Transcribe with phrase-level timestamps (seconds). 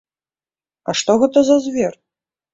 [0.89, 1.93] А што гэта за звер?